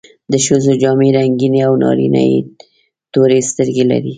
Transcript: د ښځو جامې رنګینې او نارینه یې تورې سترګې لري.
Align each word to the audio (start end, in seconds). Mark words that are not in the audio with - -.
د 0.31 0.33
ښځو 0.45 0.71
جامې 0.81 1.09
رنګینې 1.17 1.59
او 1.67 1.73
نارینه 1.83 2.21
یې 2.31 2.39
تورې 3.13 3.39
سترګې 3.49 3.83
لري. 3.91 4.09